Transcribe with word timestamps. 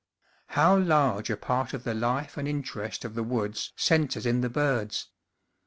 How 0.57 0.77
large 0.79 1.29
a 1.29 1.37
part 1.37 1.75
of 1.75 1.83
the 1.83 1.93
life 1.93 2.35
and 2.35 2.47
interest 2.47 3.05
of 3.05 3.13
the 3.13 3.21
woods 3.21 3.71
centers 3.75 4.25
in 4.25 4.41
the 4.41 4.49
birds! 4.49 5.09